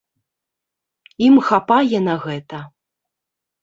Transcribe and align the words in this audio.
Ім 1.27 1.35
хапае 1.51 1.97
на 2.09 2.19
гэта. 2.27 2.67